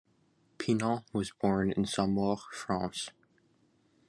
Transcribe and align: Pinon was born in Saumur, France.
Pinon 0.57 1.03
was 1.13 1.29
born 1.31 1.71
in 1.73 1.83
Saumur, 1.83 2.39
France. 2.51 3.11